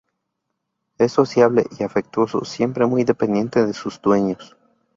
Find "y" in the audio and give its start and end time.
1.79-1.83